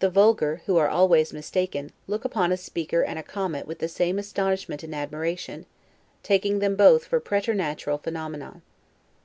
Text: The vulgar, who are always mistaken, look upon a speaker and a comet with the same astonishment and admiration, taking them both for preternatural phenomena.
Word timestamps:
The 0.00 0.10
vulgar, 0.10 0.62
who 0.66 0.78
are 0.78 0.88
always 0.88 1.32
mistaken, 1.32 1.92
look 2.08 2.24
upon 2.24 2.50
a 2.50 2.56
speaker 2.56 3.02
and 3.04 3.20
a 3.20 3.22
comet 3.22 3.68
with 3.68 3.78
the 3.78 3.86
same 3.86 4.18
astonishment 4.18 4.82
and 4.82 4.92
admiration, 4.92 5.66
taking 6.24 6.58
them 6.58 6.74
both 6.74 7.04
for 7.04 7.20
preternatural 7.20 7.98
phenomena. 7.98 8.62